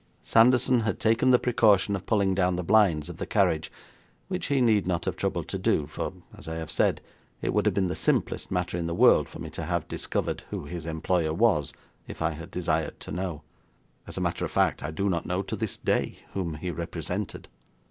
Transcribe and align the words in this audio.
Sanderson 0.23 0.79
had 0.79 0.99
taken 0.99 1.29
the 1.29 1.37
precaution 1.37 1.95
of 1.95 2.07
pulling 2.07 2.33
down 2.33 2.55
the 2.55 2.63
blinds 2.63 3.07
of 3.07 3.17
the 3.17 3.27
carriage, 3.27 3.71
which 4.29 4.47
he 4.47 4.59
need 4.59 4.87
not 4.87 5.05
have 5.05 5.15
troubled 5.15 5.47
to 5.49 5.59
do, 5.59 5.85
for, 5.85 6.11
as 6.35 6.47
I 6.47 6.55
have 6.55 6.71
said, 6.71 7.01
it 7.43 7.53
would 7.53 7.67
have 7.67 7.75
been 7.75 7.85
the 7.85 7.95
simplest 7.95 8.49
matter 8.49 8.79
in 8.79 8.87
the 8.87 8.95
world 8.95 9.29
for 9.29 9.37
me 9.37 9.51
to 9.51 9.63
have 9.63 9.87
discovered 9.87 10.41
who 10.49 10.65
his 10.65 10.87
employer 10.87 11.35
was, 11.35 11.71
if 12.07 12.19
I 12.19 12.31
had 12.31 12.49
desired 12.49 12.99
to 13.01 13.11
know. 13.11 13.43
As 14.07 14.17
a 14.17 14.21
matter 14.21 14.43
of 14.43 14.49
fact, 14.49 14.81
I 14.81 14.89
do 14.89 15.07
not 15.07 15.27
know 15.27 15.43
to 15.43 15.55
this 15.55 15.77
day 15.77 16.17
whom 16.33 16.55
he 16.55 16.71
represented. 16.71 17.47